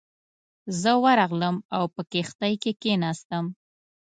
زه 0.81 0.91
ورغلم 1.03 1.55
او 1.75 1.83
په 1.93 2.01
کښتۍ 2.11 2.53
کې 2.63 2.71
کېناستم. 2.81 3.45